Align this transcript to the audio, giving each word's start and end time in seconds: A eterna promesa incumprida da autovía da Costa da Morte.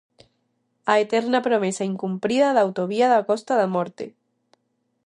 A 0.91 0.95
eterna 1.05 1.39
promesa 1.47 1.89
incumprida 1.91 2.49
da 2.55 2.61
autovía 2.67 3.07
da 3.13 3.25
Costa 3.29 3.53
da 3.61 3.67
Morte. 3.75 4.05